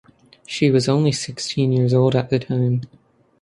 She 0.47 0.71
was 0.71 0.89
only 0.89 1.11
sixteen 1.11 1.71
years 1.73 1.93
old 1.93 2.15
at 2.15 2.31
the 2.31 2.39
time. 2.39 2.81